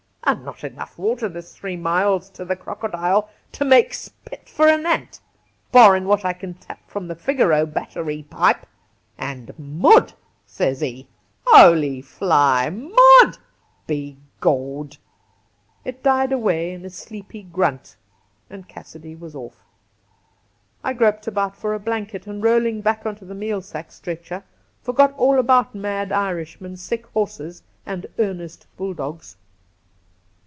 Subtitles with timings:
[0.23, 4.83] An' not enough water this three miles to the Crocodile to make spit for Cassidy
[4.83, 5.19] 131 an ant,
[5.73, 8.65] barrin' what I can tap from the Figaro Battery pipe!
[9.17, 10.13] An' .mud,
[10.45, 11.09] sez he?
[11.45, 12.69] Holy Fly!
[12.69, 13.39] Mud,
[13.87, 14.97] be Gawd 1'
[15.85, 17.97] It died away in a sleepy grunt,
[18.49, 19.57] and Cassidy was off.
[20.81, 24.45] I groped about for a blanket, and, roll ing back into the meal sack stretcher,
[24.81, 29.35] forgot all about mad Irishmen, sick horses, and earnest bulldogs.